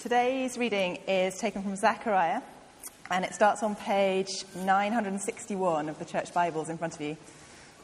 [0.00, 2.40] Today's reading is taken from Zechariah,
[3.10, 7.16] and it starts on page 961 of the Church Bibles in front of you.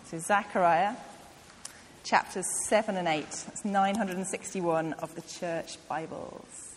[0.05, 0.95] So, Zechariah,
[2.05, 3.23] chapters 7 and 8.
[3.23, 6.77] That's 961 of the Church Bibles.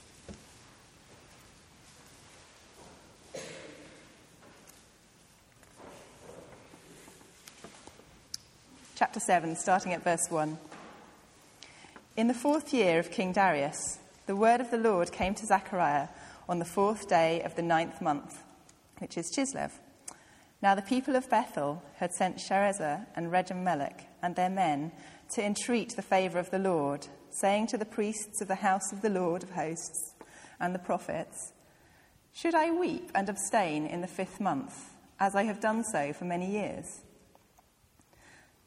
[8.95, 10.57] Chapter 7, starting at verse 1.
[12.15, 16.09] In the fourth year of King Darius, the word of the Lord came to Zechariah
[16.49, 18.43] on the fourth day of the ninth month,
[18.99, 19.71] which is Chislev.
[20.61, 24.91] Now the people of Bethel had sent Sharezer and Regem-melech and their men
[25.31, 29.01] to entreat the favour of the Lord, saying to the priests of the house of
[29.01, 30.15] the Lord of hosts
[30.59, 31.53] and the prophets,
[32.33, 34.89] Should I weep and abstain in the fifth month,
[35.21, 37.01] as I have done so for many years?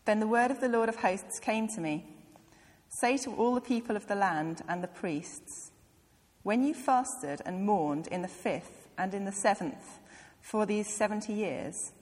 [0.07, 2.07] Then the word of the Lord of hosts came to me.
[2.93, 5.71] Say to all the people of the land and the priests,
[6.43, 10.01] When you fasted and mourned in the fifth and in the seventh
[10.43, 11.93] for these seventy years,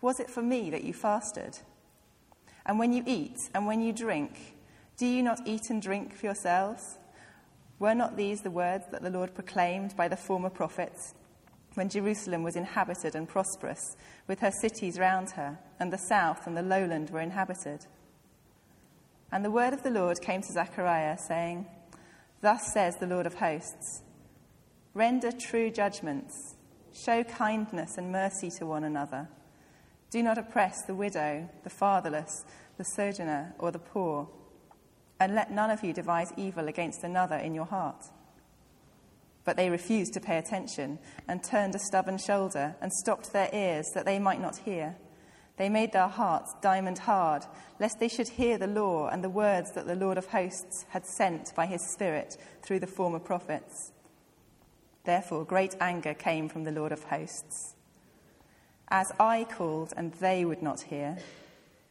[0.00, 1.58] was it for me that you fasted?
[2.64, 4.56] And when you eat and when you drink,
[4.96, 6.98] do you not eat and drink for yourselves?
[7.78, 11.14] Were not these the words that the Lord proclaimed by the former prophets
[11.74, 16.56] when Jerusalem was inhabited and prosperous, with her cities round her, and the south and
[16.56, 17.86] the lowland were inhabited?
[19.32, 21.66] And the word of the Lord came to Zechariah, saying,
[22.42, 24.02] Thus says the Lord of hosts
[24.94, 26.56] Render true judgments,
[26.92, 29.26] show kindness and mercy to one another.
[30.10, 32.44] Do not oppress the widow, the fatherless,
[32.76, 34.28] the sojourner, or the poor,
[35.18, 38.04] and let none of you devise evil against another in your heart.
[39.44, 43.86] But they refused to pay attention and turned a stubborn shoulder and stopped their ears
[43.94, 44.96] that they might not hear.
[45.56, 47.44] They made their hearts diamond hard,
[47.78, 51.04] lest they should hear the law and the words that the Lord of hosts had
[51.06, 53.92] sent by his Spirit through the former prophets.
[55.04, 57.74] Therefore, great anger came from the Lord of hosts.
[58.88, 61.18] As I called and they would not hear,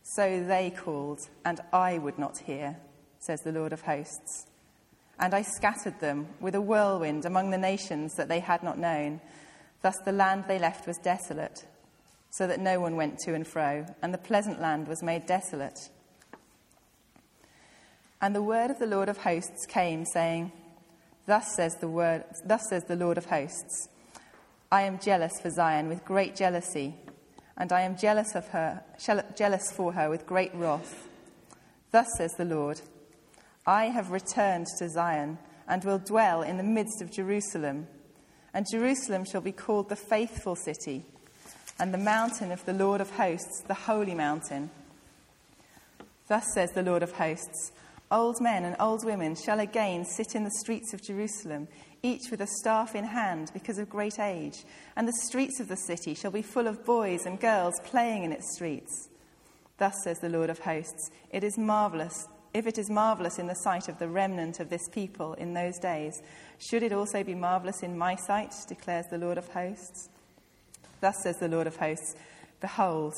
[0.03, 2.77] so they called and I would not hear,
[3.19, 4.47] says the Lord of hosts.
[5.19, 9.21] And I scattered them with a whirlwind among the nations that they had not known.
[9.83, 11.65] Thus the land they left was desolate
[12.31, 15.89] so that no one went to and fro, and the pleasant land was made desolate.
[18.21, 20.53] And the word of the Lord of hosts came, saying,
[21.27, 23.89] Thus says the word, thus says the Lord of hosts,
[24.71, 26.95] I am jealous for Zion with great jealousy,
[27.57, 28.81] and I am jealous of her,
[29.35, 31.09] jealous for her with great wrath.
[31.91, 32.79] Thus says the Lord,
[33.67, 35.37] I have returned to Zion
[35.67, 37.87] and will dwell in the midst of Jerusalem,
[38.53, 41.05] and Jerusalem shall be called the faithful city
[41.81, 44.69] and the mountain of the Lord of hosts, the holy mountain.
[46.27, 47.71] Thus says the Lord of hosts
[48.11, 51.67] Old men and old women shall again sit in the streets of Jerusalem,
[52.03, 54.63] each with a staff in hand because of great age,
[54.95, 58.31] and the streets of the city shall be full of boys and girls playing in
[58.31, 59.09] its streets.
[59.79, 62.27] Thus says the Lord of hosts It is marvelous.
[62.53, 65.79] If it is marvelous in the sight of the remnant of this people in those
[65.79, 66.21] days,
[66.59, 70.09] should it also be marvelous in my sight, declares the Lord of hosts?
[71.01, 72.15] Thus says the Lord of hosts
[72.61, 73.15] Behold,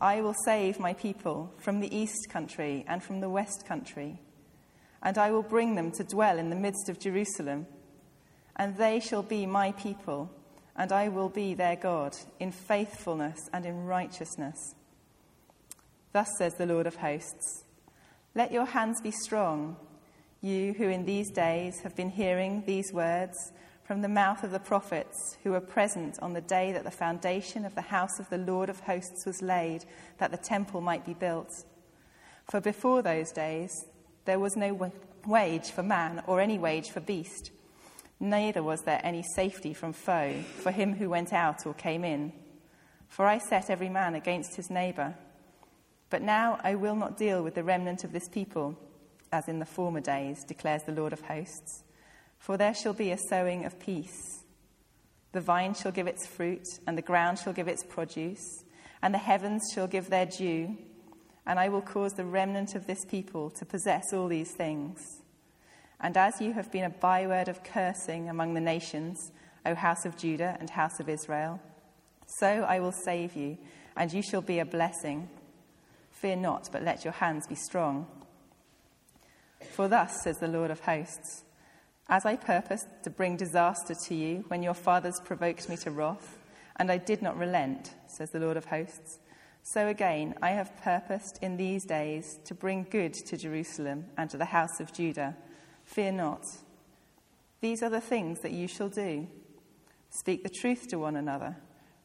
[0.00, 4.20] I will save my people from the east country and from the west country,
[5.02, 7.66] and I will bring them to dwell in the midst of Jerusalem.
[8.56, 10.30] And they shall be my people,
[10.76, 14.74] and I will be their God in faithfulness and in righteousness.
[16.12, 17.64] Thus says the Lord of hosts
[18.34, 19.76] Let your hands be strong,
[20.40, 23.52] you who in these days have been hearing these words
[23.88, 27.64] from the mouth of the prophets who were present on the day that the foundation
[27.64, 29.86] of the house of the Lord of hosts was laid,
[30.18, 31.64] that the temple might be built.
[32.50, 33.72] For before those days,
[34.26, 34.92] there was no
[35.26, 37.50] wage for man or any wage for beast,
[38.20, 42.34] neither was there any safety from foe for him who went out or came in.
[43.08, 45.14] For I set every man against his neighbor.
[46.10, 48.78] But now I will not deal with the remnant of this people
[49.32, 51.84] as in the former days, declares the Lord of hosts.
[52.38, 54.44] For there shall be a sowing of peace.
[55.32, 58.64] The vine shall give its fruit, and the ground shall give its produce,
[59.02, 60.76] and the heavens shall give their dew.
[61.48, 65.22] and I will cause the remnant of this people to possess all these things.
[65.98, 69.32] And as you have been a byword of cursing among the nations,
[69.64, 71.58] O house of Judah and house of Israel,
[72.26, 73.56] so I will save you,
[73.96, 75.30] and you shall be a blessing.
[76.10, 78.06] Fear not, but let your hands be strong.
[79.70, 81.44] For thus says the Lord of hosts
[82.08, 86.38] as I purposed to bring disaster to you when your fathers provoked me to wrath,
[86.76, 89.18] and I did not relent, says the Lord of hosts,
[89.62, 94.38] so again I have purposed in these days to bring good to Jerusalem and to
[94.38, 95.36] the house of Judah.
[95.84, 96.44] Fear not.
[97.60, 99.26] These are the things that you shall do
[100.10, 101.54] speak the truth to one another,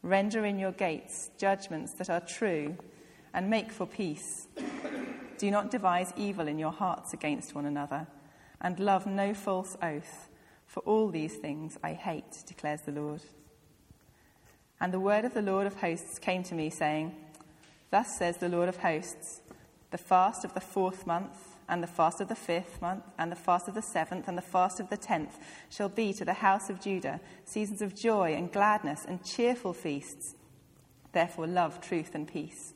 [0.02, 2.76] render in your gates judgments that are true,
[3.32, 4.46] and make for peace.
[5.38, 8.06] Do not devise evil in your hearts against one another,
[8.64, 10.30] and love no false oath,
[10.66, 13.20] for all these things I hate, declares the Lord.
[14.80, 17.14] And the word of the Lord of hosts came to me, saying,
[17.90, 19.42] Thus says the Lord of hosts,
[19.90, 23.36] the fast of the fourth month, and the fast of the fifth month, and the
[23.36, 25.38] fast of the seventh, and the fast of the tenth
[25.68, 30.34] shall be to the house of Judah seasons of joy and gladness and cheerful feasts.
[31.12, 32.72] Therefore, love truth and peace.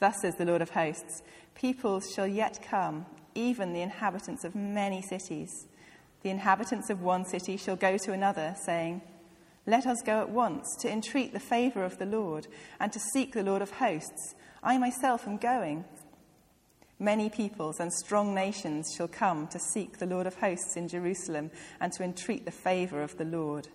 [0.00, 1.22] Thus says the Lord of hosts
[1.54, 5.66] Peoples shall yet come, even the inhabitants of many cities.
[6.22, 9.02] The inhabitants of one city shall go to another, saying,
[9.66, 12.46] Let us go at once to entreat the favour of the Lord,
[12.78, 14.34] and to seek the Lord of hosts.
[14.62, 15.84] I myself am going.
[17.02, 21.50] Many peoples and strong nations shall come to seek the Lord of hosts in Jerusalem
[21.80, 23.66] and to entreat the favour of the Lord.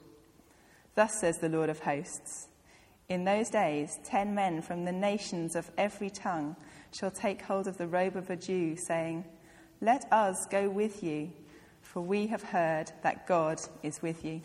[0.96, 2.48] Thus says the Lord of hosts
[3.10, 6.56] In those days, ten men from the nations of every tongue
[6.98, 9.26] shall take hold of the robe of a Jew, saying,
[9.80, 11.30] Let us go with you,
[11.84, 14.42] for we have heard that God is with you.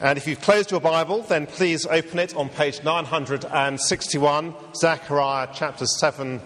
[0.00, 6.00] And if you've closed your Bible, then please open it on page 961, Zechariah chapters
[6.00, 6.40] 7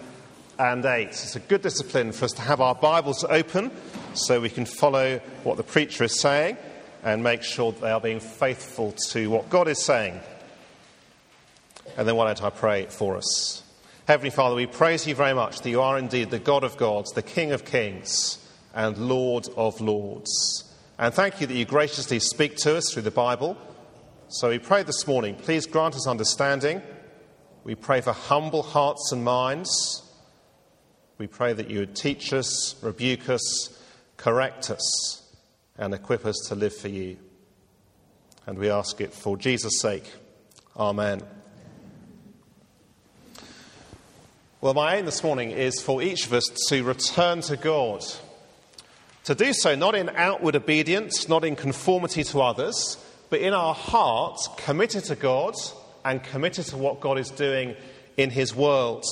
[0.59, 1.07] and 8.
[1.07, 3.71] It's a good discipline for us to have our Bibles open
[4.13, 6.57] so we can follow what the preacher is saying
[7.05, 10.19] and make sure that they are being faithful to what God is saying.
[11.97, 13.61] And then why don't I pray for us?
[14.07, 17.11] Heavenly Father, we praise you very much that you are indeed the God of gods,
[17.11, 18.39] the King of kings,
[18.73, 20.63] and Lord of lords.
[20.97, 23.55] And thank you that you graciously speak to us through the Bible.
[24.27, 26.81] So we pray this morning, please grant us understanding.
[27.63, 30.01] We pray for humble hearts and minds.
[31.19, 33.79] We pray that you would teach us, rebuke us,
[34.17, 35.24] correct us,
[35.77, 37.17] and equip us to live for you.
[38.45, 40.11] And we ask it for Jesus' sake.
[40.77, 41.21] Amen.
[44.61, 48.03] Well, my aim this morning is for each of us to return to God
[49.25, 52.97] to do so not in outward obedience, not in conformity to others,
[53.29, 55.55] but in our hearts, committed to God
[56.05, 57.75] and committed to what God is doing
[58.17, 59.03] in His world.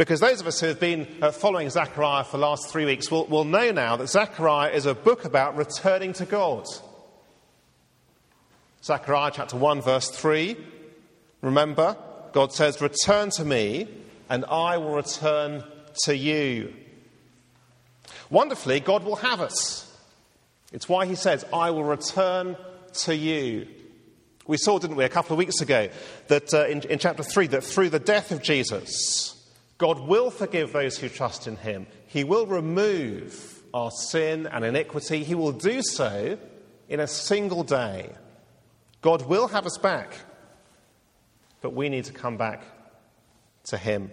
[0.00, 3.10] Because those of us who have been uh, following Zechariah for the last three weeks
[3.10, 6.64] will, will know now that Zechariah is a book about returning to God.
[8.82, 10.56] Zechariah chapter 1, verse 3.
[11.42, 11.98] Remember,
[12.32, 13.88] God says, Return to me,
[14.30, 15.64] and I will return
[16.04, 16.72] to you.
[18.30, 19.94] Wonderfully, God will have us.
[20.72, 22.56] It's why he says, I will return
[23.02, 23.68] to you.
[24.46, 25.90] We saw, didn't we, a couple of weeks ago,
[26.28, 29.36] that uh, in, in chapter 3, that through the death of Jesus,
[29.80, 31.86] God will forgive those who trust in him.
[32.06, 35.24] He will remove our sin and iniquity.
[35.24, 36.36] He will do so
[36.90, 38.10] in a single day.
[39.00, 40.12] God will have us back,
[41.62, 42.62] but we need to come back
[43.68, 44.10] to him.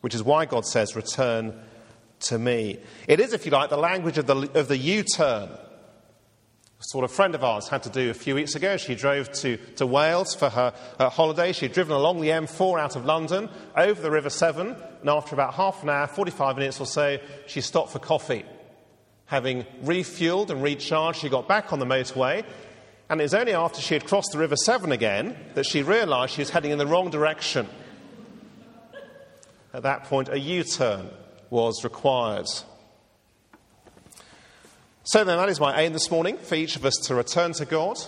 [0.00, 1.54] Which is why God says, Return
[2.22, 2.80] to me.
[3.06, 5.48] It is, if you like, the language of the, of the U turn.
[6.82, 8.78] Sort of friend of ours had to do a few weeks ago.
[8.78, 11.52] She drove to, to Wales for her, her holiday.
[11.52, 15.52] She'd driven along the M4 out of London, over the River Severn, and after about
[15.52, 18.46] half an hour, 45 minutes or so, she stopped for coffee.
[19.26, 22.46] Having refueled and recharged, she got back on the motorway,
[23.10, 26.32] and it was only after she had crossed the River Severn again that she realised
[26.32, 27.68] she was heading in the wrong direction.
[29.74, 31.10] At that point, a U turn
[31.50, 32.46] was required.
[35.10, 37.64] So then, that is my aim this morning for each of us to return to
[37.64, 37.98] God,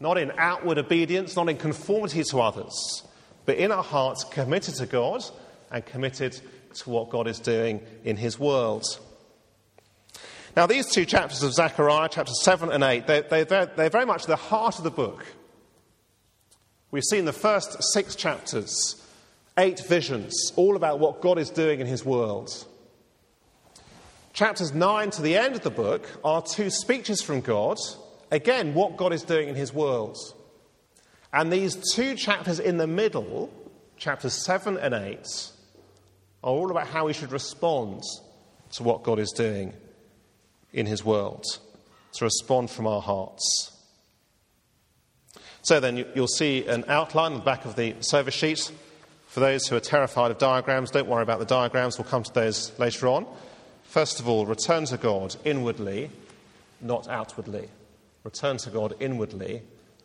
[0.00, 3.02] not in outward obedience, not in conformity to others,
[3.44, 5.22] but in our hearts committed to God
[5.70, 6.40] and committed
[6.76, 8.86] to what God is doing in His world.
[10.56, 14.06] Now, these two chapters of Zechariah, chapters 7 and 8, they, they, they're, they're very
[14.06, 15.26] much the heart of the book.
[16.90, 18.96] We've seen the first six chapters,
[19.58, 22.66] eight visions, all about what God is doing in His world.
[24.40, 27.76] Chapters 9 to the end of the book are two speeches from God,
[28.30, 30.16] again, what God is doing in His world.
[31.30, 33.52] And these two chapters in the middle,
[33.98, 35.18] chapters 7 and 8,
[36.42, 38.02] are all about how we should respond
[38.72, 39.74] to what God is doing
[40.72, 41.44] in His world,
[42.14, 43.76] to respond from our hearts.
[45.60, 48.72] So then, you'll see an outline on the back of the service sheet.
[49.26, 52.32] For those who are terrified of diagrams, don't worry about the diagrams, we'll come to
[52.32, 53.26] those later on.
[53.90, 56.12] First of all, return to God inwardly,
[56.80, 57.68] not outwardly.
[58.22, 59.62] Return to God inwardly,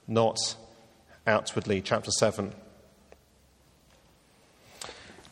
[0.07, 0.39] not
[1.27, 1.81] outwardly.
[1.81, 2.51] Chapter 7.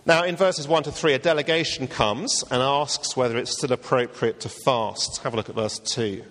[0.05, 4.39] Now, in verses 1 to 3, a delegation comes and asks whether it's still appropriate
[4.41, 5.24] to fast.
[5.24, 6.24] Have a look at verse 2.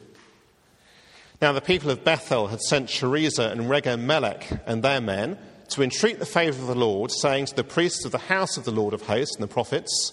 [1.40, 5.38] Now, the people of Bethel had sent Sharezer and Regem-melech and their men
[5.70, 8.64] to entreat the favour of the Lord, saying to the priests of the house of
[8.64, 10.12] the Lord of hosts and the prophets,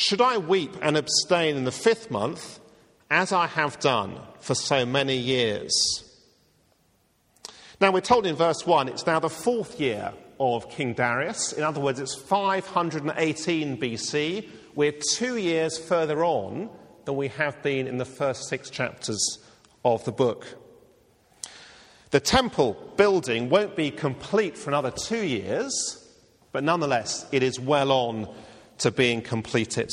[0.00, 2.60] Should I weep and abstain in the fifth month,
[3.10, 5.72] as I have done for so many years?
[7.80, 11.52] Now, we're told in verse 1 it's now the fourth year of King Darius.
[11.52, 14.48] In other words, it's 518 BC.
[14.76, 16.70] We're two years further on
[17.04, 19.40] than we have been in the first six chapters
[19.84, 20.46] of the book.
[22.10, 26.08] The temple building won't be complete for another two years,
[26.52, 28.28] but nonetheless, it is well on
[28.78, 29.90] to being completed.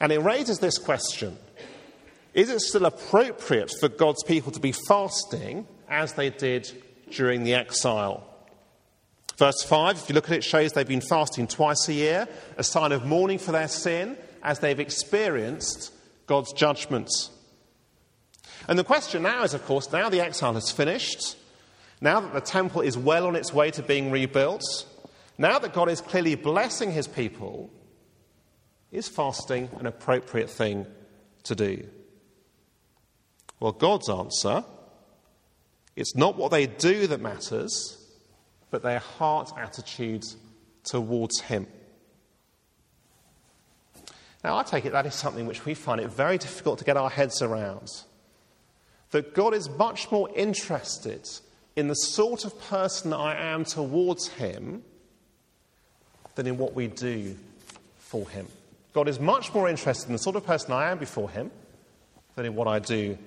[0.00, 1.36] And it raises this question
[2.32, 6.70] Is it still appropriate for God's people to be fasting as they did
[7.10, 8.30] during the exile?
[9.36, 12.62] Verse 5, if you look at it, shows they've been fasting twice a year, a
[12.62, 15.92] sign of mourning for their sin as they've experienced
[16.26, 17.30] God's judgments.
[18.68, 21.36] And the question now is, of course, now the exile has finished,
[22.00, 24.62] now that the temple is well on its way to being rebuilt,
[25.38, 27.70] now that God is clearly blessing his people,
[28.92, 30.86] is fasting an appropriate thing
[31.44, 31.88] to do?
[33.60, 34.64] Well, God's answer
[35.96, 37.96] it's not what they do that matters,
[38.70, 40.24] but their heart attitude
[40.82, 41.66] towards Him.
[44.42, 46.96] Now, I take it that is something which we find it very difficult to get
[46.96, 47.88] our heads around
[49.10, 51.28] that God is much more interested
[51.76, 54.82] in the sort of person I am towards Him
[56.34, 57.36] than in what we do
[57.98, 58.46] for Him.
[58.92, 61.50] God is much more interested in the sort of person I am before Him
[62.34, 63.18] than in what I do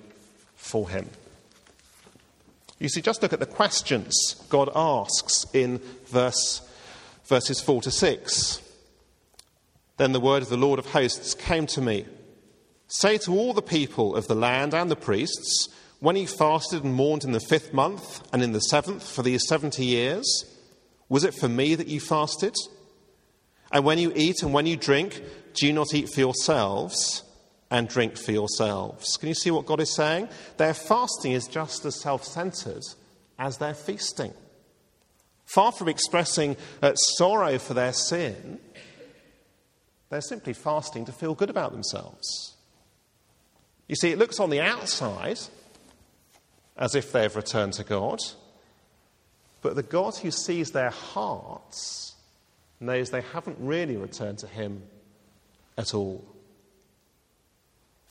[0.56, 1.08] for Him.
[2.78, 4.14] You see, just look at the questions
[4.48, 6.62] God asks in verse,
[7.26, 8.62] verses 4 to 6.
[9.96, 12.06] Then the word of the Lord of hosts came to me
[12.86, 15.68] Say to all the people of the land and the priests,
[16.00, 19.46] when he fasted and mourned in the fifth month and in the seventh for these
[19.46, 20.46] seventy years,
[21.08, 22.54] was it for me that you fasted?
[23.70, 25.22] And when you eat and when you drink,
[25.54, 27.22] do you not eat for yourselves
[27.70, 29.16] and drink for yourselves?
[29.16, 30.28] Can you see what God is saying?
[30.56, 32.84] Their fasting is just as self centered
[33.38, 34.32] as their feasting.
[35.44, 38.58] Far from expressing uh, sorrow for their sin,
[40.10, 42.54] they're simply fasting to feel good about themselves.
[43.86, 45.38] You see, it looks on the outside
[46.76, 48.20] as if they have returned to God.
[49.60, 52.14] But the God who sees their hearts
[52.80, 54.82] knows they haven't really returned to Him
[55.76, 56.24] at all.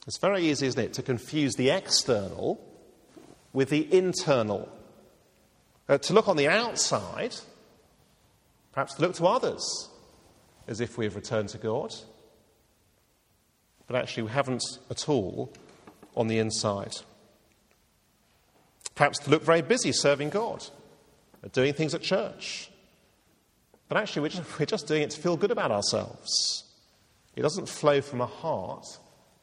[0.07, 2.59] It's very easy, isn't it, to confuse the external
[3.53, 4.69] with the internal.
[5.89, 7.36] Uh, to look on the outside,
[8.71, 9.89] perhaps to look to others
[10.67, 11.93] as if we have returned to God,
[13.88, 15.53] but actually we haven't at all
[16.15, 16.93] on the inside.
[18.95, 20.65] Perhaps to look very busy serving God,
[21.53, 22.69] doing things at church.
[23.88, 24.24] But actually,
[24.60, 26.63] we're just, doing it to feel good about ourselves.
[27.36, 28.86] It doesn't flow from a heart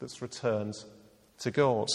[0.00, 0.74] that's returned
[1.38, 1.88] to God.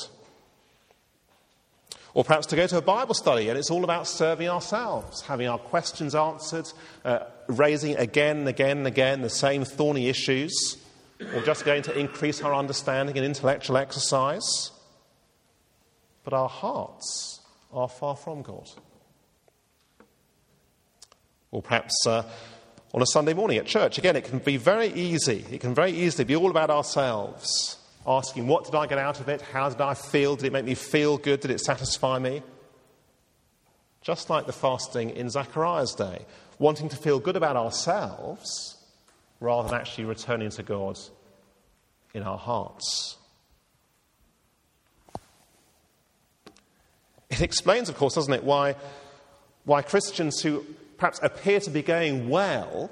[2.13, 5.48] Or perhaps to go to a Bible study and it's all about serving ourselves, having
[5.48, 6.72] our questions answered,
[7.06, 10.77] uh, raising again and again and again the same thorny issues,
[11.36, 14.72] or just going to increase our understanding and intellectual exercise.
[16.24, 17.41] But our hearts
[17.72, 18.68] are far from God.
[21.51, 22.24] Or perhaps uh,
[22.94, 23.98] on a Sunday morning at church.
[23.98, 25.46] Again, it can be very easy.
[25.51, 29.29] It can very easily be all about ourselves, asking, What did I get out of
[29.29, 29.41] it?
[29.41, 30.36] How did I feel?
[30.36, 31.39] Did it make me feel good?
[31.39, 32.41] Did it satisfy me?
[34.01, 36.25] Just like the fasting in Zechariah's day,
[36.58, 38.77] wanting to feel good about ourselves
[39.39, 40.98] rather than actually returning to God
[42.13, 43.18] in our hearts.
[47.29, 48.75] It explains, of course, doesn't it, why,
[49.65, 50.65] why Christians who
[51.00, 52.91] perhaps appear to be going well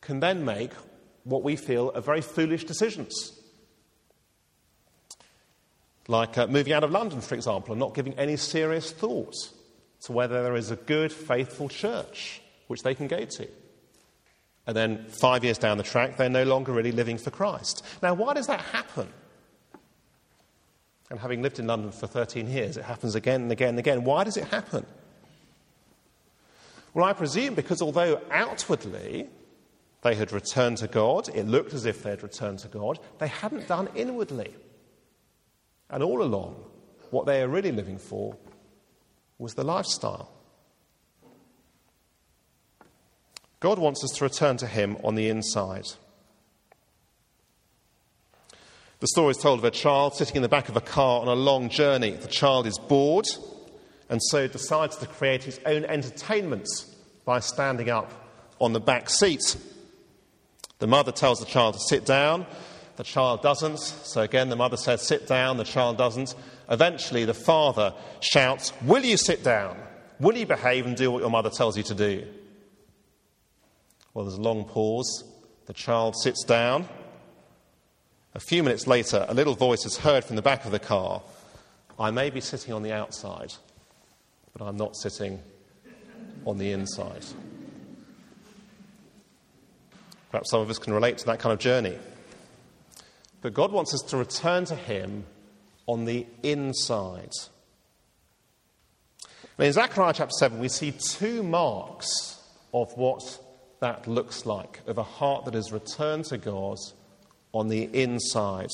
[0.00, 0.72] can then make
[1.24, 3.38] what we feel are very foolish decisions.
[6.08, 9.36] Like uh, moving out of London, for example, and not giving any serious thought
[10.00, 13.48] to whether there is a good, faithful church which they can go to.
[14.66, 17.84] And then five years down the track, they're no longer really living for Christ.
[18.02, 19.08] Now, why does that happen?
[21.10, 24.02] And having lived in London for 13 years, it happens again and again and again.
[24.02, 24.86] Why does it happen?
[26.94, 29.28] Well, I presume because although outwardly
[30.02, 33.28] they had returned to God, it looked as if they had returned to God, they
[33.28, 34.52] hadn't done inwardly.
[35.88, 36.56] And all along,
[37.10, 38.36] what they are really living for
[39.38, 40.30] was the lifestyle.
[43.60, 45.86] God wants us to return to Him on the inside.
[49.00, 51.28] The story is told of a child sitting in the back of a car on
[51.28, 52.10] a long journey.
[52.10, 53.26] The child is bored
[54.12, 58.12] and so decides to create his own entertainments by standing up
[58.60, 59.56] on the back seat.
[60.80, 62.44] The mother tells the child to sit down.
[62.96, 63.78] The child doesn't.
[63.78, 65.56] So again, the mother says, Sit down.
[65.56, 66.34] The child doesn't.
[66.68, 69.78] Eventually, the father shouts, Will you sit down?
[70.20, 72.26] Will you behave and do what your mother tells you to do?
[74.12, 75.24] Well, there's a long pause.
[75.64, 76.86] The child sits down.
[78.34, 81.22] A few minutes later, a little voice is heard from the back of the car
[81.98, 83.54] I may be sitting on the outside,
[84.56, 85.40] but I'm not sitting
[86.44, 87.24] on the inside.
[90.30, 91.98] Perhaps some of us can relate to that kind of journey.
[93.42, 95.24] But God wants us to return to Him
[95.86, 97.32] on the inside.
[99.58, 102.40] In Zechariah chapter 7, we see two marks
[102.72, 103.38] of what
[103.80, 106.78] that looks like of a heart that is returned to God
[107.52, 108.70] on the inside.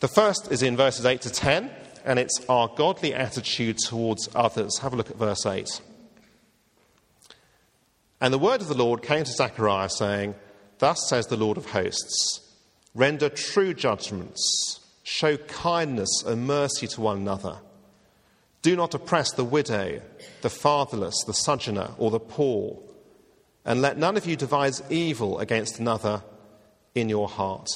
[0.00, 1.70] The first is in verses 8 to 10,
[2.04, 4.78] and it's our godly attitude towards others.
[4.78, 5.80] Have a look at verse 8.
[8.20, 10.34] And the word of the Lord came to Zechariah, saying,
[10.78, 12.40] Thus says the Lord of hosts
[12.94, 17.58] render true judgments, show kindness and mercy to one another.
[18.62, 20.00] Do not oppress the widow,
[20.42, 22.78] the fatherless, the sojourner, or the poor
[23.64, 26.22] and let none of you devise evil against another
[26.94, 27.68] in your heart.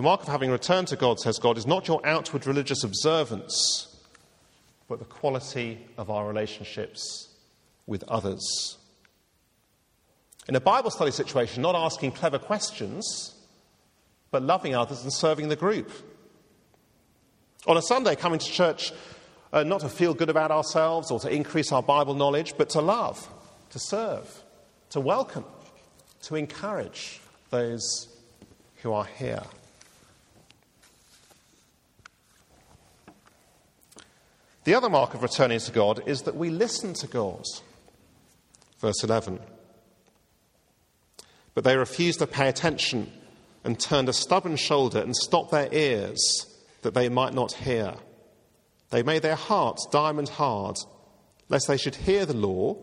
[0.00, 3.94] The mark of having returned to God, says God, is not your outward religious observance,
[4.88, 7.28] but the quality of our relationships
[7.86, 8.78] with others.
[10.48, 13.34] In a Bible study situation, not asking clever questions,
[14.30, 15.92] but loving others and serving the group.
[17.66, 18.94] On a Sunday, coming to church
[19.52, 22.80] uh, not to feel good about ourselves or to increase our Bible knowledge, but to
[22.80, 23.28] love,
[23.68, 24.44] to serve,
[24.88, 25.44] to welcome,
[26.22, 28.08] to encourage those
[28.76, 29.42] who are here.
[34.64, 37.44] The other mark of returning to God is that we listen to God.
[38.78, 39.40] Verse 11.
[41.54, 43.10] But they refused to pay attention
[43.64, 46.46] and turned a stubborn shoulder and stopped their ears
[46.82, 47.94] that they might not hear.
[48.90, 50.76] They made their hearts diamond hard,
[51.48, 52.76] lest they should hear the law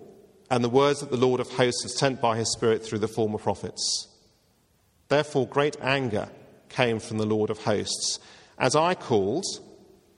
[0.50, 3.08] and the words that the Lord of hosts has sent by his Spirit through the
[3.08, 4.08] former prophets.
[5.10, 6.30] Therefore, great anger
[6.70, 8.20] came from the Lord of hosts.
[8.58, 9.46] As I called,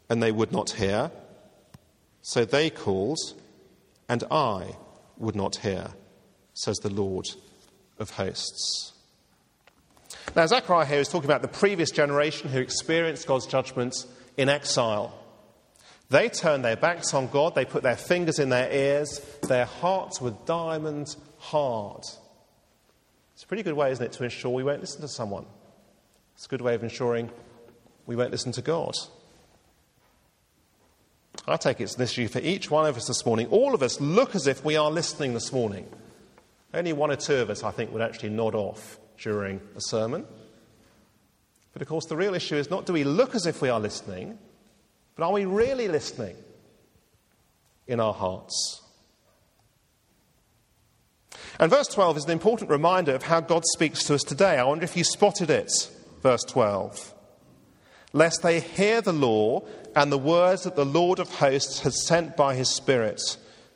[0.10, 1.12] and they would not hear,
[2.30, 3.18] so they called,
[4.08, 4.76] and I
[5.18, 5.88] would not hear,
[6.54, 7.26] says the Lord
[7.98, 8.94] of hosts.
[10.36, 14.06] Now, Zechariah here is talking about the previous generation who experienced God's judgments
[14.38, 15.12] in exile.
[16.12, 20.22] They turned their backs on God, they put their fingers in their ears, their hearts
[20.22, 21.08] were diamond
[21.40, 22.04] hard.
[23.34, 25.48] It's a pretty good way, isn't it, to ensure we won't listen to someone?
[26.36, 27.32] It's a good way of ensuring
[28.06, 28.94] we won't listen to God.
[31.48, 33.48] I take it's an issue for each one of us this morning.
[33.48, 35.88] All of us look as if we are listening this morning.
[36.74, 40.26] Only one or two of us, I think, would actually nod off during a sermon.
[41.74, 43.80] But of course, the real issue is not do we look as if we are
[43.80, 44.38] listening,
[45.16, 46.36] but are we really listening
[47.88, 48.82] in our hearts?
[51.60, 54.58] And verse 12 is an important reminder of how God speaks to us today.
[54.58, 55.72] I wonder if you spotted it,
[56.22, 57.14] verse 12.
[58.12, 59.64] Lest they hear the law
[59.96, 63.22] and the words that the Lord of hosts has sent by his Spirit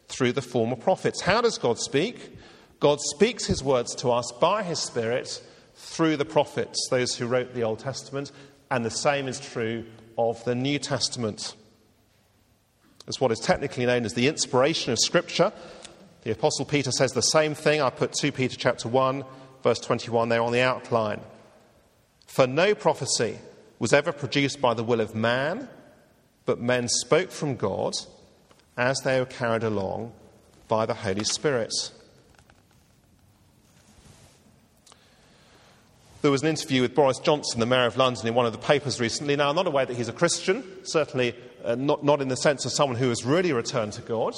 [0.07, 1.21] through the former prophets.
[1.21, 2.37] How does God speak?
[2.79, 5.41] God speaks his words to us by his Spirit
[5.75, 8.31] through the prophets, those who wrote the Old Testament,
[8.69, 9.85] and the same is true
[10.17, 11.55] of the New Testament.
[13.07, 15.51] It's what is technically known as the inspiration of Scripture.
[16.23, 17.81] The Apostle Peter says the same thing.
[17.81, 19.25] I put 2 Peter chapter 1,
[19.61, 21.19] verse 21 there on the outline.
[22.27, 23.37] For no prophecy
[23.79, 25.67] was ever produced by the will of man,
[26.45, 27.93] but men spoke from God
[28.77, 30.13] as they were carried along
[30.67, 31.73] by the Holy Spirit.
[36.21, 38.57] There was an interview with Boris Johnson, the Mayor of London, in one of the
[38.57, 39.35] papers recently.
[39.35, 42.63] Now, I'm not aware that he's a Christian, certainly uh, not, not in the sense
[42.63, 44.33] of someone who has really returned to God.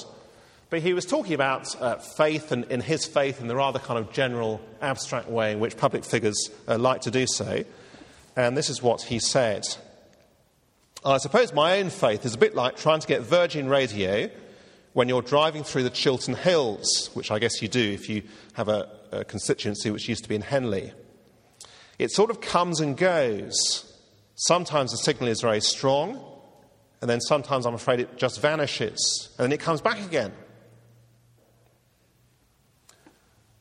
[0.71, 4.00] But he was talking about uh, faith and in his faith in the rather kind
[4.00, 7.63] of general, abstract way in which public figures uh, like to do so.
[8.36, 9.65] And this is what he said.
[11.06, 14.30] I suppose my own faith is a bit like trying to get Virgin Radio
[14.93, 18.69] when you're driving through the Chiltern Hills, which I guess you do if you have
[18.69, 20.91] a, a constituency which used to be in Henley.
[22.00, 23.93] It sort of comes and goes.
[24.36, 26.21] Sometimes the signal is very strong,
[27.02, 30.34] and then sometimes I'm afraid it just vanishes, and then it comes back again.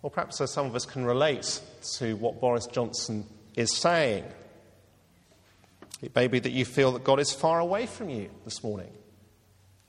[0.02, 1.60] Or perhaps some of us can relate
[1.98, 4.24] to what Boris Johnson is saying.
[6.04, 8.92] It may be that you feel that God is far away from you this morning.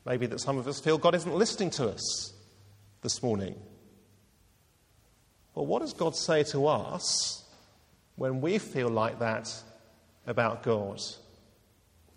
[0.06, 2.32] Maybe that some of us feel God isn't listening to us
[3.02, 3.60] this morning.
[5.54, 7.44] Well, what does God say to us
[8.16, 9.54] when we feel like that
[10.26, 11.02] about God?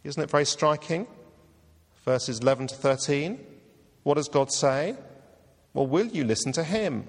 [0.05, 1.09] Isn't it very striking?
[2.05, 3.45] Verses 11 to 13.
[4.05, 4.95] What does God say?
[5.75, 7.05] Well, will you listen to Him?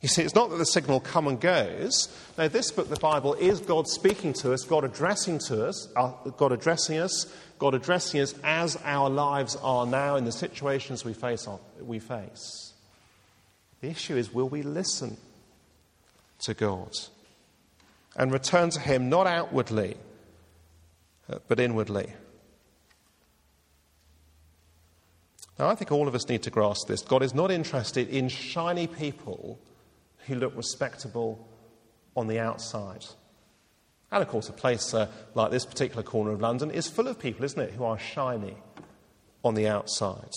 [0.00, 2.08] You see, it's not that the signal come and goes.
[2.36, 6.12] No, this book, the Bible, is God speaking to us, God addressing to us, uh,
[6.36, 7.26] God addressing us,
[7.58, 11.48] God addressing us as our lives are now in the situations we face.
[11.80, 12.74] We face.
[13.80, 15.16] The issue is, will we listen
[16.40, 16.92] to God
[18.16, 19.96] and return to Him not outwardly,
[21.28, 22.12] uh, but inwardly?
[25.58, 27.02] Now, I think all of us need to grasp this.
[27.02, 29.58] God is not interested in shiny people
[30.28, 31.48] who look respectable
[32.16, 33.04] on the outside.
[34.10, 37.18] And of course, a place uh, like this particular corner of London is full of
[37.18, 38.56] people, isn't it, who are shiny
[39.44, 40.30] on the outside.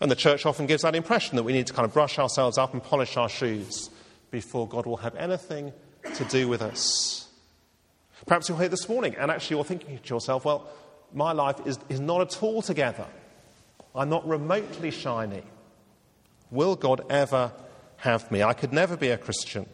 [0.00, 2.58] And the church often gives that impression that we need to kind of brush ourselves
[2.58, 3.90] up and polish our shoes
[4.30, 5.72] before God will have anything
[6.14, 7.28] to do with us.
[8.26, 10.68] Perhaps you're here this morning and actually you're thinking to yourself, well,
[11.12, 13.06] my life is, is not at all together.
[13.94, 15.42] I'm not remotely shiny.
[16.50, 17.52] Will God ever
[18.02, 18.42] have me.
[18.42, 19.64] I could never be a Christian.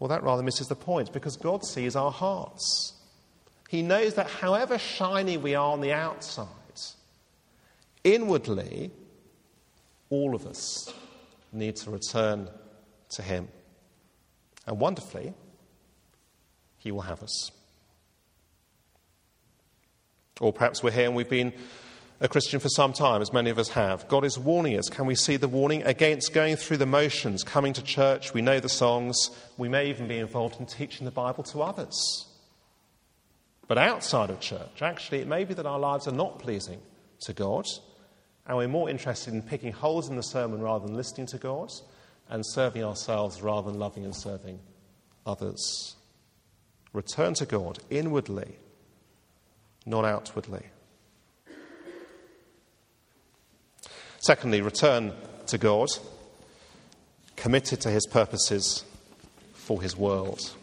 [0.00, 2.94] Well, that rather misses the point because God sees our hearts.
[3.68, 6.48] He knows that however shiny we are on the outside,
[8.02, 8.90] inwardly,
[10.10, 10.92] all of us
[11.52, 12.48] need to return
[13.10, 13.46] to Him.
[14.66, 15.34] And wonderfully,
[16.78, 17.52] He will have us.
[20.40, 21.52] Or perhaps we're here and we've been
[22.22, 24.06] a Christian for some time, as many of us have.
[24.06, 24.88] God is warning us.
[24.88, 28.32] Can we see the warning against going through the motions, coming to church?
[28.32, 29.30] We know the songs.
[29.58, 32.28] We may even be involved in teaching the Bible to others.
[33.66, 36.80] But outside of church, actually, it may be that our lives are not pleasing
[37.22, 37.66] to God,
[38.46, 41.72] and we're more interested in picking holes in the sermon rather than listening to God,
[42.28, 44.60] and serving ourselves rather than loving and serving
[45.26, 45.96] others.
[46.92, 48.58] Return to God inwardly,
[49.86, 50.66] not outwardly.
[54.22, 55.12] Secondly, return
[55.48, 55.88] to God,
[57.34, 58.84] committed to his purposes
[59.52, 60.54] for his world.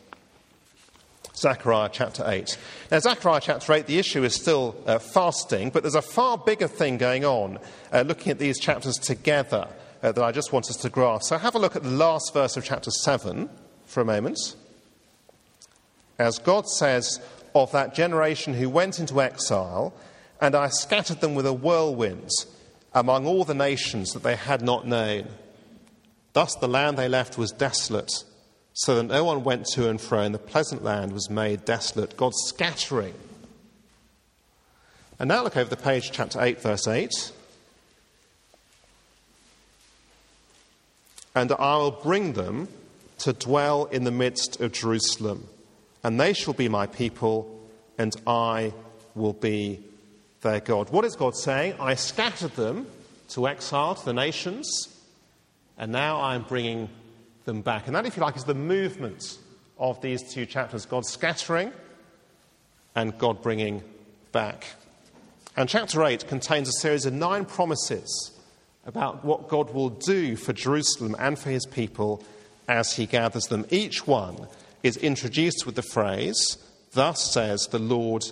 [1.36, 2.58] Zechariah chapter 8.
[2.90, 6.70] Now, Zechariah chapter 8, the issue is still uh, fasting, but there's a far bigger
[6.70, 7.60] thing going on
[7.92, 9.68] uh, looking at these chapters together
[10.02, 11.28] uh, that I just want us to grasp.
[11.28, 13.50] So, have a look at the last verse of chapter 7
[13.86, 14.40] for a moment.
[16.18, 17.20] As God says
[17.54, 19.94] of that generation who went into exile,
[20.40, 22.30] and I scattered them with a whirlwind
[22.94, 25.28] among all the nations that they had not known.
[26.34, 28.12] Thus the land they left was desolate,
[28.74, 32.18] so that no one went to and fro, and the pleasant land was made desolate.
[32.18, 33.14] God scattering.
[35.20, 37.12] And now look over the page, chapter 8, verse 8.
[41.36, 42.70] And I will bring them
[43.20, 45.48] to dwell in the midst of Jerusalem,
[46.04, 47.60] and they shall be my people,
[47.98, 48.74] and I
[49.14, 49.82] will be
[50.42, 50.90] their God.
[50.90, 51.76] What is God saying?
[51.80, 52.88] I scattered them
[53.30, 54.88] to exile to the nations,
[55.78, 56.90] and now I'm bringing
[57.46, 57.88] them back.
[57.88, 59.38] And that, if you like, is the movement
[59.78, 61.72] of these two chapters God scattering
[62.96, 63.84] and God bringing
[64.32, 64.66] back.
[65.56, 68.32] And chapter 8 contains a series of nine promises
[68.86, 72.24] about what God will do for Jerusalem and for his people
[72.68, 73.66] as he gathers them.
[73.70, 74.48] Each one
[74.84, 76.58] is introduced with the phrase,
[76.94, 78.26] Thus says the Lord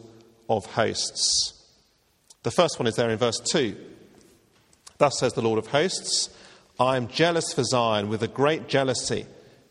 [0.49, 1.56] of hosts.
[2.47, 3.75] The first one is there in verse 2.
[4.99, 6.29] Thus says the Lord of hosts
[6.79, 9.25] I am jealous for Zion with a great jealousy,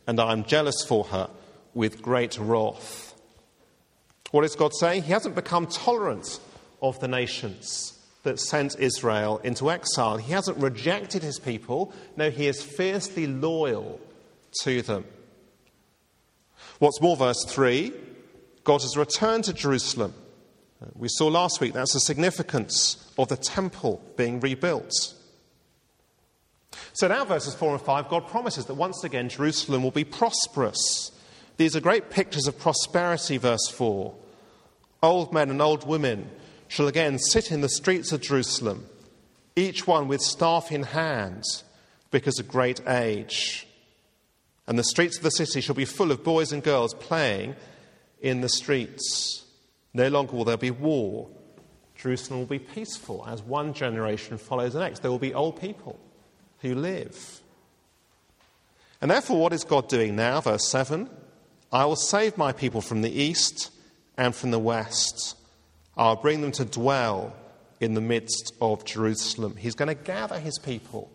[0.06, 1.30] and I am jealous for her
[1.72, 3.14] with great wrath.
[4.30, 5.04] What is God saying?
[5.04, 6.38] He hasn't become tolerant
[6.82, 10.18] of the nations that sent Israel into exile.
[10.18, 11.94] He hasn't rejected his people.
[12.14, 13.98] No, he is fiercely loyal
[14.64, 15.06] to them.
[16.78, 17.94] What's more, verse 3
[18.64, 20.12] God has returned to Jerusalem
[20.94, 24.92] we saw last week that's the significance of the temple being rebuilt.
[26.92, 31.12] So now, verses 4 and 5, God promises that once again Jerusalem will be prosperous.
[31.56, 34.14] These are great pictures of prosperity, verse 4.
[35.02, 36.30] Old men and old women
[36.68, 38.86] shall again sit in the streets of Jerusalem,
[39.54, 41.44] each one with staff in hand,
[42.10, 43.66] because of great age.
[44.66, 47.56] And the streets of the city shall be full of boys and girls playing
[48.20, 49.45] in the streets.
[49.96, 51.26] No longer will there be war.
[51.96, 55.00] Jerusalem will be peaceful as one generation follows the next.
[55.00, 55.98] There will be old people
[56.60, 57.40] who live.
[59.00, 60.42] And therefore, what is God doing now?
[60.42, 61.08] Verse 7
[61.72, 63.70] I will save my people from the east
[64.18, 65.34] and from the west.
[65.96, 67.34] I'll bring them to dwell
[67.80, 69.56] in the midst of Jerusalem.
[69.56, 71.10] He's going to gather his people.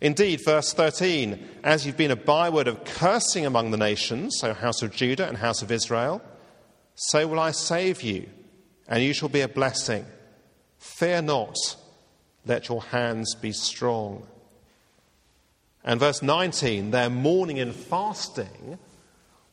[0.00, 4.82] Indeed, verse 13, as you've been a byword of cursing among the nations, so house
[4.82, 6.20] of Judah and house of Israel,
[7.00, 8.28] so will I save you,
[8.88, 10.04] and you shall be a blessing.
[10.78, 11.56] Fear not,
[12.44, 14.26] let your hands be strong.
[15.84, 18.80] And verse 19, their mourning and fasting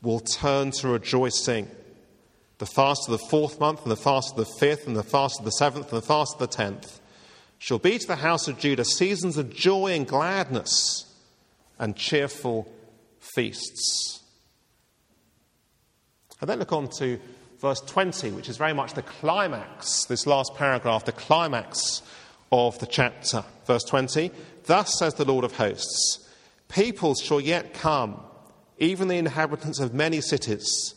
[0.02, 1.70] will turn to rejoicing.
[2.58, 5.38] The fast of the fourth month, and the fast of the fifth, and the fast
[5.38, 7.00] of the seventh, and the fast of the tenth
[7.60, 11.14] shall be to the house of Judah seasons of joy and gladness
[11.78, 12.68] and cheerful
[13.20, 14.24] feasts.
[16.42, 17.20] And then look on to
[17.66, 22.04] verse 20, which is very much the climax, this last paragraph, the climax
[22.52, 23.44] of the chapter.
[23.66, 24.30] Verse 20
[24.66, 26.30] Thus says the Lord of hosts,
[26.68, 28.20] peoples shall yet come,
[28.78, 30.94] even the inhabitants of many cities.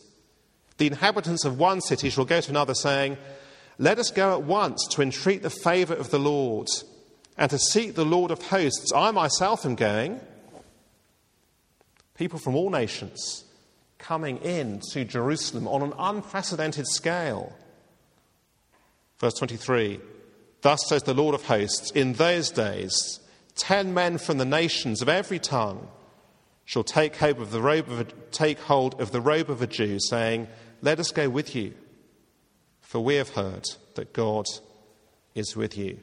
[0.77, 3.17] The inhabitants of one city shall go to another, saying,
[3.79, 6.67] let us go at once to entreat the favour of the Lord
[7.35, 8.91] and to seek the Lord of hosts.
[8.93, 10.19] I myself am going.
[12.13, 13.45] People from all nations
[13.99, 17.55] coming in to Jerusalem on an unprecedented scale.
[19.19, 19.99] Verse 23
[20.61, 23.19] Thus says the Lord of hosts, in those days,
[23.55, 25.87] ten men from the nations of every tongue
[26.65, 29.67] shall take hold of the robe of a, take hold of the robe of a
[29.67, 30.47] Jew, saying,
[30.81, 31.73] Let us go with you
[32.89, 34.47] for we have heard that God
[35.35, 35.99] is with you.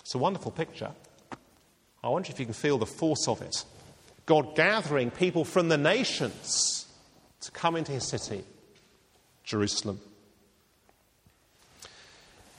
[0.00, 0.92] It's a wonderful picture.
[2.02, 3.62] I wonder if you can feel the force of it.
[4.26, 6.86] God gathering people from the nations
[7.40, 8.44] to come into his city,
[9.44, 10.00] Jerusalem.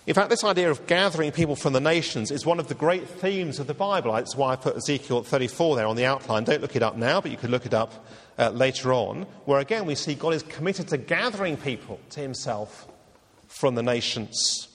[0.06, 3.08] In fact, this idea of gathering people from the nations is one of the great
[3.08, 4.12] themes of the Bible.
[4.12, 6.44] That's why I put Ezekiel 34 there on the outline.
[6.44, 8.06] Don't look it up now, but you could look it up
[8.38, 12.88] uh, later on, where again we see God is committed to gathering people to himself
[13.48, 14.68] from the nations.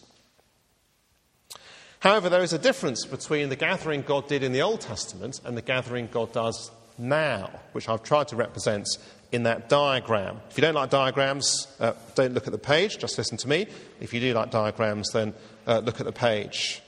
[2.01, 5.57] However, there is a difference between the gathering God did in the Old Testament and
[5.57, 8.87] the gathering God does now, which I've tried to represent
[9.31, 10.41] in that diagram.
[10.51, 13.67] If you don't like diagrams, uh, don't look at the page, just listen to me.
[14.01, 15.35] If you do like diagrams, then
[15.67, 16.83] uh, look at the page.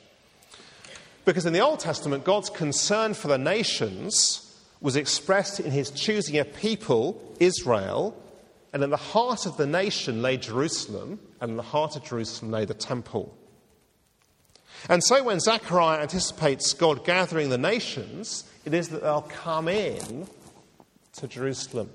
[1.24, 4.46] Because in the Old Testament, God's concern for the nations
[4.80, 8.16] was expressed in his choosing a people, Israel,
[8.72, 12.50] and in the heart of the nation lay Jerusalem, and in the heart of Jerusalem
[12.50, 13.36] lay the temple.
[14.88, 20.26] And so when Zechariah anticipates God gathering the nations, it is that they'll come in
[21.14, 21.90] to Jerusalem.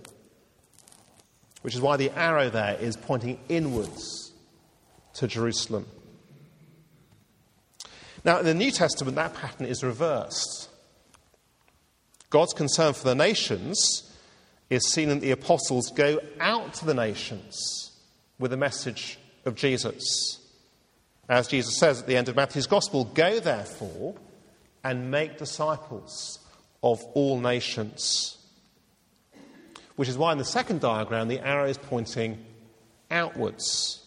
[1.62, 4.34] Which is why the arrow there is pointing inwards
[5.16, 5.88] to Jerusalem.
[8.24, 10.70] Now, in the New Testament, that pattern is reversed.
[12.30, 14.12] God's concern for the nations
[14.70, 17.92] is seen in the apostles go out to the nations
[18.40, 20.40] with the message of Jesus.
[21.30, 24.16] As Jesus says at the end of Matthew's Gospel, go therefore
[24.84, 26.40] and make disciples
[26.86, 28.38] of all nations.
[29.96, 32.38] Which is why in the second diagram the arrow is pointing
[33.10, 34.04] outwards.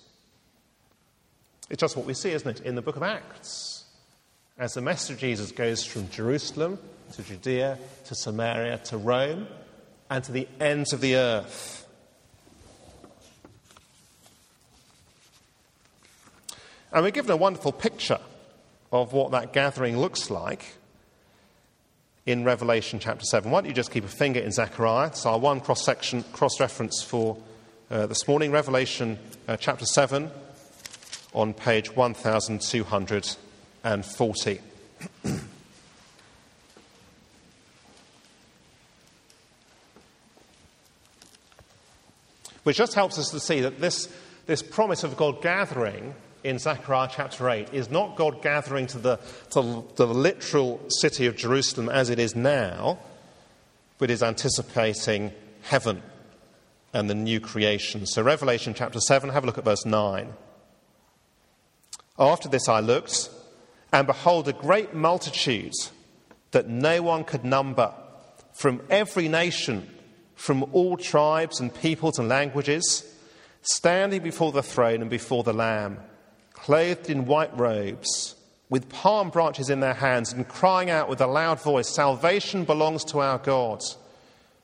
[1.68, 3.84] It's just what we see, isn't it, in the book of Acts.
[4.56, 6.78] As the message of Jesus goes from Jerusalem
[7.14, 9.48] to Judea to Samaria to Rome
[10.08, 11.86] and to the ends of the earth.
[16.92, 18.20] And we're given a wonderful picture
[18.92, 20.77] of what that gathering looks like
[22.28, 23.50] in Revelation chapter 7.
[23.50, 25.06] Why don't you just keep a finger in Zechariah?
[25.06, 27.38] It's our one cross section, cross reference for
[27.90, 30.30] uh, this morning, Revelation uh, chapter 7
[31.32, 34.60] on page 1240.
[42.64, 44.06] Which just helps us to see that this,
[44.44, 49.20] this promise of God gathering in Zechariah chapter 8 is not God gathering to the,
[49.50, 52.98] to the literal city of Jerusalem as it is now,
[53.98, 56.02] but is anticipating heaven
[56.92, 58.06] and the new creation.
[58.06, 60.32] So, Revelation chapter 7, have a look at verse 9.
[62.18, 63.30] After this I looked,
[63.92, 65.72] and behold, a great multitude
[66.50, 67.92] that no one could number
[68.52, 69.88] from every nation
[70.38, 73.04] from all tribes and peoples and languages,
[73.62, 75.98] standing before the throne and before the Lamb,
[76.58, 78.34] clothed in white robes,
[78.68, 83.04] with palm branches in their hands, and crying out with a loud voice Salvation belongs
[83.04, 83.82] to our God,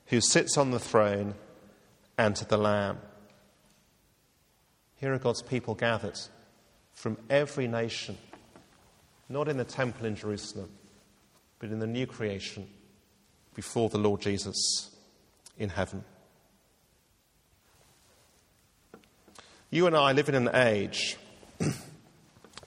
[0.07, 1.35] who sits on the throne,
[2.19, 2.99] and to the Lamb.
[4.97, 6.19] Here are God's people gathered
[6.93, 8.19] from every nation,
[9.29, 10.71] not in the temple in Jerusalem,
[11.59, 12.67] but in the new creation
[13.55, 14.91] before the Lord Jesus
[15.59, 16.05] in heaven.
[19.71, 21.17] You and I live in an age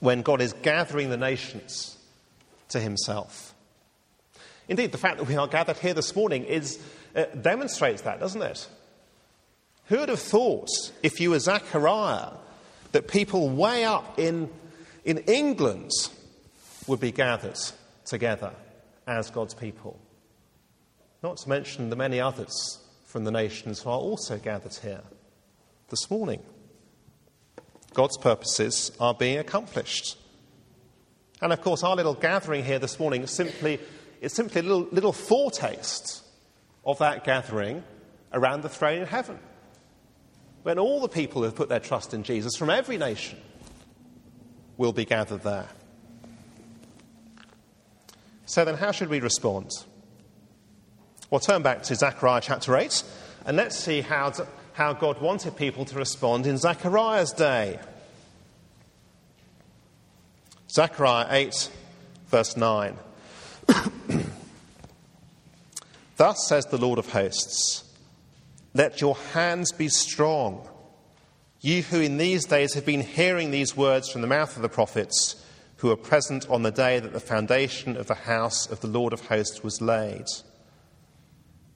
[0.00, 1.96] when God is gathering the nations
[2.70, 3.54] to himself.
[4.68, 6.78] Indeed, the fact that we are gathered here this morning is,
[7.16, 8.68] uh, demonstrates that, doesn't it?
[9.86, 10.68] Who would have thought,
[11.02, 12.32] if you were Zechariah,
[12.92, 14.50] that people way up in,
[15.04, 15.90] in England
[16.86, 17.58] would be gathered
[18.04, 18.52] together
[19.06, 19.98] as God's people?
[21.22, 25.02] Not to mention the many others from the nations who are also gathered here
[25.88, 26.42] this morning.
[27.94, 30.16] God's purposes are being accomplished.
[31.40, 33.80] And of course, our little gathering here this morning is simply,
[34.20, 36.22] is simply a little, little foretaste
[36.84, 37.84] of that gathering
[38.32, 39.38] around the throne in heaven
[40.62, 43.38] when all the people who have put their trust in Jesus from every nation
[44.76, 45.68] will be gathered there.
[48.46, 49.70] So then, how should we respond?
[51.30, 53.02] Well, turn back to Zechariah chapter 8
[53.44, 54.32] and let's see how,
[54.78, 57.80] how God wanted people to respond in Zechariah's day.
[60.70, 61.70] Zechariah 8,
[62.28, 62.96] verse 9.
[66.16, 67.92] Thus says the Lord of hosts.
[68.72, 70.68] Let your hands be strong.
[71.60, 74.68] You who in these days have been hearing these words from the mouth of the
[74.68, 75.44] prophets,
[75.78, 79.12] who were present on the day that the foundation of the house of the Lord
[79.12, 80.26] of hosts was laid.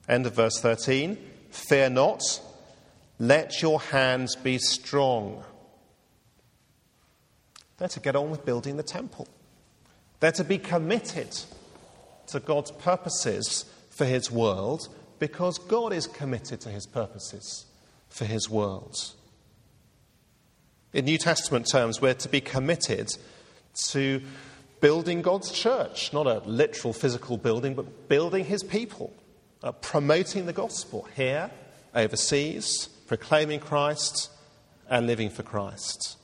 [0.07, 1.17] End of verse 13.
[1.49, 2.23] Fear not,
[3.19, 5.43] let your hands be strong.
[7.77, 9.27] They're to get on with building the temple.
[10.19, 11.37] They're to be committed
[12.27, 14.87] to God's purposes for his world
[15.19, 17.65] because God is committed to his purposes
[18.09, 18.95] for his world.
[20.93, 23.09] In New Testament terms, we're to be committed
[23.89, 24.21] to
[24.79, 29.13] building God's church, not a literal physical building, but building his people,
[29.63, 31.49] uh, promoting the gospel here,
[31.95, 34.31] overseas, proclaiming Christ,
[34.89, 36.17] and living for Christ.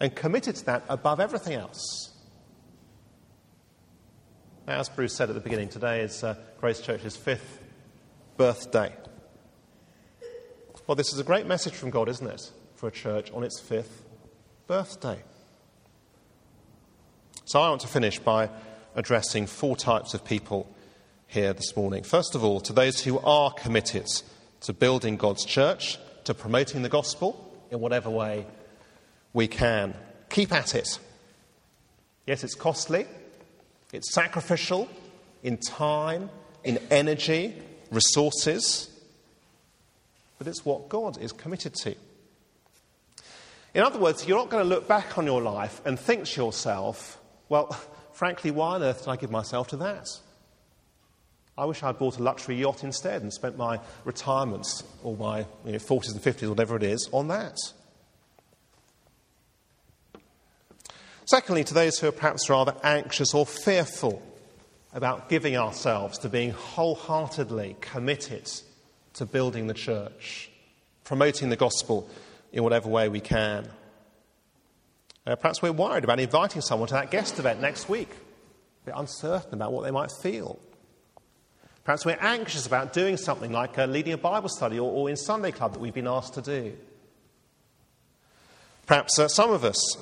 [0.00, 2.12] And committed to that above everything else.
[4.66, 7.62] Now, As Bruce said at the beginning, today is uh, Grace Church's fifth
[8.36, 8.92] birthday.
[10.88, 13.60] Well, this is a great message from God, isn't it, for a church on its
[13.60, 14.02] fifth
[14.66, 15.22] birthday?
[17.44, 18.50] So I want to finish by
[18.96, 20.74] addressing four types of people
[21.28, 22.02] here this morning.
[22.02, 24.08] First of all, to those who are committed
[24.64, 28.46] to building God's church, to promoting the gospel in whatever way
[29.34, 29.94] we can.
[30.30, 30.98] Keep at it.
[32.26, 33.06] Yes, it's costly,
[33.92, 34.88] it's sacrificial
[35.42, 36.30] in time,
[36.64, 37.54] in energy,
[37.90, 38.88] resources,
[40.38, 41.94] but it's what God is committed to.
[43.74, 46.42] In other words, you're not going to look back on your life and think to
[46.42, 47.18] yourself,
[47.50, 47.76] well,
[48.12, 50.08] frankly, why on earth did I give myself to that?
[51.56, 55.72] I wish I'd bought a luxury yacht instead and spent my retirements or my you
[55.72, 57.56] know, 40s and 50s, whatever it is, on that.
[61.26, 64.20] Secondly, to those who are perhaps rather anxious or fearful
[64.92, 68.50] about giving ourselves to being wholeheartedly committed
[69.14, 70.50] to building the church,
[71.04, 72.08] promoting the gospel
[72.52, 73.68] in whatever way we can.
[75.26, 78.10] Uh, perhaps we're worried about inviting someone to that guest event next week,
[78.82, 80.58] a bit uncertain about what they might feel.
[81.84, 85.16] Perhaps we're anxious about doing something like uh, leading a Bible study or, or, in
[85.16, 86.74] Sunday Club that we've been asked to do.
[88.86, 89.96] Perhaps uh, some of us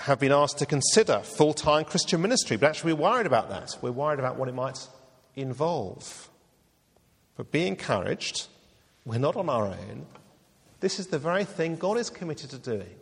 [0.00, 3.76] have been asked to consider full time Christian ministry, but actually we're worried about that.
[3.80, 4.86] We're worried about what it might
[5.36, 6.28] involve.
[7.36, 8.46] But be encouraged,
[9.06, 10.06] we're not on our own.
[10.80, 12.94] This is the very thing God is committed to doing,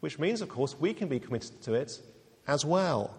[0.00, 1.92] which means, of course, we can be committed to it
[2.46, 3.14] as well.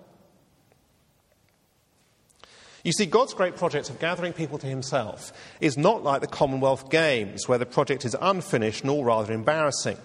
[2.86, 6.92] You see, God's great project of gathering people to Himself is not like the Commonwealth
[6.92, 9.98] Games, where the project is unfinished nor rather embarrassing.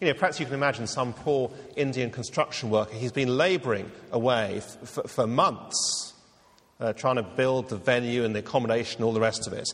[0.00, 2.94] You know, perhaps you can imagine some poor Indian construction worker.
[2.94, 6.14] He's been labouring away f- f- for months,
[6.80, 9.68] uh, trying to build the venue and the accommodation all the rest of it.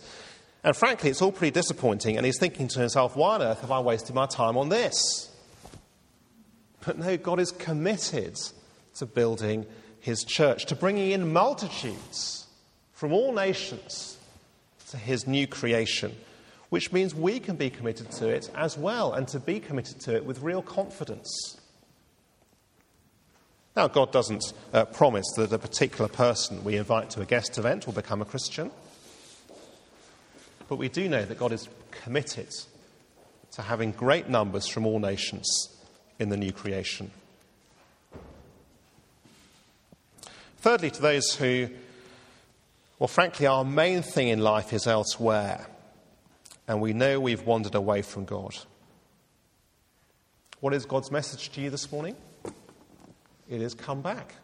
[0.65, 2.17] And frankly, it's all pretty disappointing.
[2.17, 5.31] And he's thinking to himself, why on earth have I wasted my time on this?
[6.85, 8.37] But no, God is committed
[8.97, 9.67] to building
[10.01, 12.47] his church, to bringing in multitudes
[12.93, 14.19] from all nations
[14.91, 16.15] to his new creation
[16.69, 20.15] which means we can be committed to it as well and to be committed to
[20.15, 21.59] it with real confidence.
[23.75, 27.87] Now, God doesn't uh, promise that a particular person we invite to a guest event
[27.87, 28.71] will become a Christian,
[30.69, 32.49] but we do know that God is committed
[33.53, 35.69] to having great numbers from all nations
[36.19, 37.11] in the new creation.
[40.61, 41.69] Thirdly, to those who,
[42.99, 45.67] well, frankly, our main thing in life is elsewhere,
[46.67, 48.57] and we know we've wandered away from God.
[50.59, 52.17] What is God's message to you this morning?
[53.49, 54.35] It is come back.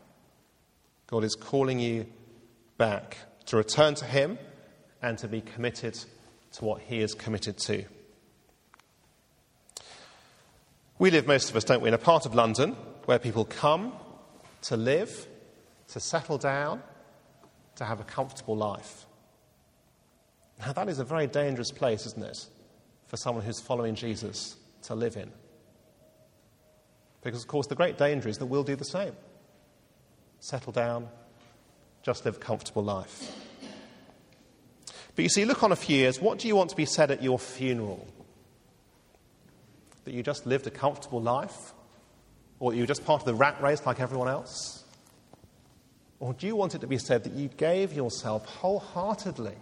[1.08, 2.06] God is calling you
[2.78, 4.38] back to return to Him
[5.02, 5.98] and to be committed
[6.52, 7.84] to what He is committed to.
[11.00, 13.92] We live, most of us, don't we, in a part of London where people come
[14.62, 15.26] to live,
[15.94, 16.82] to settle down,
[17.76, 19.06] to have a comfortable life.
[20.58, 22.46] Now, that is a very dangerous place, isn't it,
[23.06, 25.30] for someone who's following Jesus to live in?
[27.22, 29.12] Because, of course, the great danger is that we'll do the same
[30.40, 31.08] settle down,
[32.02, 33.32] just live a comfortable life.
[35.14, 37.12] But you see, look on a few years, what do you want to be said
[37.12, 38.04] at your funeral?
[40.04, 41.72] That you just lived a comfortable life?
[42.58, 44.83] Or that you were just part of the rat race like everyone else?
[46.24, 49.56] Or do you want it to be said that you gave yourself wholeheartedly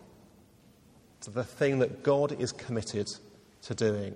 [1.23, 3.09] to the thing that God is committed
[3.63, 4.15] to doing,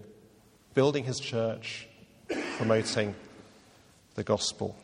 [0.72, 1.88] building his church,
[2.56, 3.16] promoting
[4.14, 4.76] the gospel?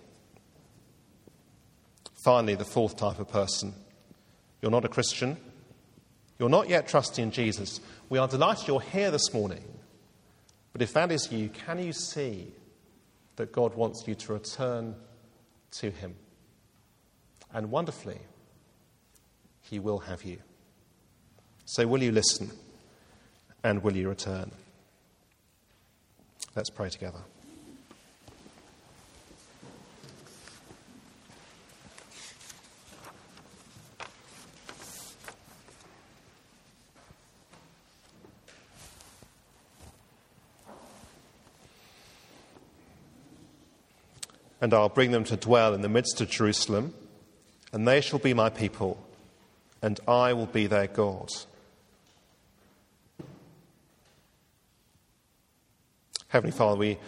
[2.25, 3.73] Finally, the fourth type of person.
[4.61, 5.37] You're not a Christian.
[6.41, 7.81] You're not yet trusting in Jesus.
[8.09, 9.63] We are delighted you're here this morning.
[10.73, 12.49] But if that is you, can you see
[13.37, 14.97] that God wants you to return
[15.79, 16.17] to Him?
[17.53, 18.19] And wonderfully,
[19.63, 20.39] He will have you.
[21.65, 22.51] So, will you listen
[23.63, 24.51] and will you return?
[26.55, 27.21] Let's pray together.
[44.63, 46.95] and I'll bring them to dwell in the midst of Jerusalem,
[47.73, 49.03] and they shall be my people,
[49.81, 51.29] and I will be their God.
[56.29, 56.99] Heavenly Father, we,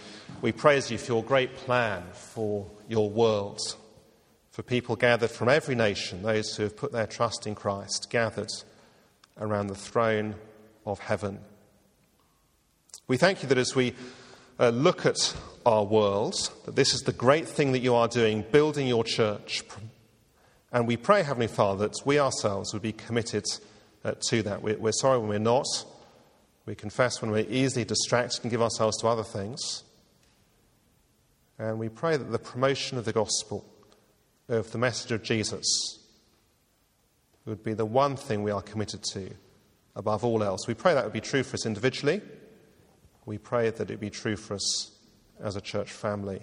[0.42, 3.58] we praise you for your great plan for your world,
[4.50, 8.50] for people gathered from every nation, those who have put their trust in Christ, gathered
[9.40, 10.34] around the throne
[10.84, 11.40] of heaven.
[13.06, 13.94] We thank you that as we
[14.58, 15.34] uh, look at
[15.66, 16.34] our world,
[16.66, 19.62] that this is the great thing that you are doing, building your church.
[20.74, 23.44] And we pray, Heavenly Father, that we ourselves would be committed
[24.04, 24.60] uh, to that.
[24.60, 25.68] We're, we're sorry when we're not.
[26.66, 29.84] We confess when we're easily distracted and give ourselves to other things.
[31.60, 33.64] And we pray that the promotion of the gospel,
[34.48, 35.64] of the message of Jesus,
[37.46, 39.30] would be the one thing we are committed to
[39.94, 40.66] above all else.
[40.66, 42.20] We pray that would be true for us individually.
[43.26, 44.90] We pray that it be true for us
[45.40, 46.42] as a church family.